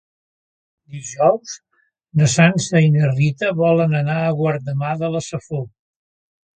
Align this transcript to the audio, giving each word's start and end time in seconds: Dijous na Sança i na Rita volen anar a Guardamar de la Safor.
Dijous 0.95 1.53
na 2.21 2.31
Sança 2.37 2.83
i 2.87 2.91
na 2.97 3.13
Rita 3.13 3.55
volen 3.63 3.97
anar 4.03 4.19
a 4.27 4.35
Guardamar 4.45 4.99
de 5.07 5.17
la 5.19 5.27
Safor. 5.31 5.67